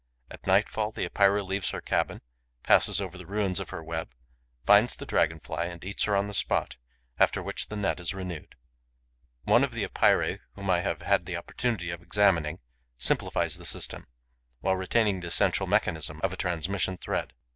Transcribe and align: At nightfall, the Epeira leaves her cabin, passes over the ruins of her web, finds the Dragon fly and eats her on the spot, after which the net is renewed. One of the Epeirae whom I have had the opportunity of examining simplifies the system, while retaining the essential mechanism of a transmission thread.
At 0.31 0.47
nightfall, 0.47 0.91
the 0.91 1.05
Epeira 1.05 1.43
leaves 1.43 1.69
her 1.69 1.79
cabin, 1.79 2.21
passes 2.63 2.99
over 2.99 3.19
the 3.19 3.25
ruins 3.27 3.59
of 3.59 3.69
her 3.69 3.83
web, 3.83 4.09
finds 4.65 4.95
the 4.95 5.05
Dragon 5.05 5.39
fly 5.39 5.65
and 5.65 5.85
eats 5.85 6.05
her 6.05 6.15
on 6.15 6.25
the 6.25 6.33
spot, 6.33 6.75
after 7.19 7.43
which 7.43 7.67
the 7.67 7.75
net 7.75 7.99
is 7.99 8.11
renewed. 8.11 8.55
One 9.43 9.63
of 9.63 9.73
the 9.73 9.83
Epeirae 9.83 10.39
whom 10.55 10.71
I 10.71 10.79
have 10.81 11.03
had 11.03 11.27
the 11.27 11.37
opportunity 11.37 11.91
of 11.91 12.01
examining 12.01 12.57
simplifies 12.97 13.59
the 13.59 13.63
system, 13.65 14.07
while 14.59 14.75
retaining 14.75 15.19
the 15.19 15.27
essential 15.27 15.67
mechanism 15.67 16.19
of 16.23 16.33
a 16.33 16.35
transmission 16.35 16.97
thread. 16.97 17.33